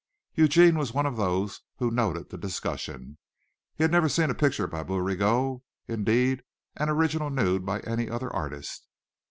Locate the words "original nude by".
6.89-7.81